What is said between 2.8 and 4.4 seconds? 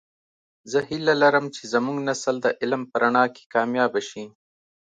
په رڼا کې کامیابه شي